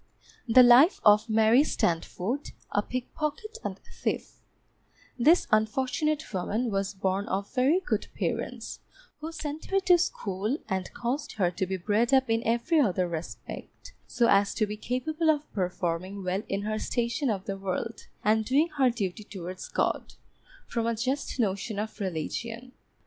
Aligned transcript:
The 0.47 0.63
Life 0.63 0.99
of 1.05 1.29
MARY 1.29 1.63
STANDFORD, 1.63 2.53
a 2.71 2.81
Pickpocket 2.81 3.59
and 3.63 3.79
Thief 4.01 4.39
This 5.19 5.45
unfortunate 5.51 6.23
woman 6.33 6.71
was 6.71 6.95
born 6.95 7.27
of 7.27 7.53
very 7.53 7.79
good 7.79 8.07
parents, 8.15 8.79
who 9.19 9.31
sent 9.31 9.65
her 9.65 9.79
to 9.81 9.99
school, 9.99 10.57
and 10.67 10.91
caused 10.95 11.33
her 11.33 11.51
to 11.51 11.67
be 11.67 11.77
bred 11.77 12.15
up 12.15 12.31
in 12.31 12.41
every 12.47 12.79
other 12.79 13.07
respect 13.07 13.93
so 14.07 14.27
as 14.27 14.55
to 14.55 14.65
be 14.65 14.75
capable 14.75 15.29
of 15.29 15.53
performing 15.53 16.23
well 16.23 16.41
in 16.49 16.63
her 16.63 16.79
station 16.79 17.29
of 17.29 17.45
the 17.45 17.55
world, 17.55 18.07
and 18.23 18.43
doing 18.43 18.69
her 18.79 18.89
duty 18.89 19.23
towards 19.23 19.67
God, 19.67 20.15
from 20.65 20.87
a 20.87 20.95
just 20.95 21.39
notion 21.39 21.77
of 21.77 21.99
religion. 21.99 22.71